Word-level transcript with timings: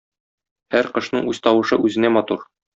Һәр 0.77 0.89
кошның 0.95 1.29
үз 1.33 1.43
тавышы 1.49 1.81
үзенә 1.87 2.15
матур. 2.19 2.47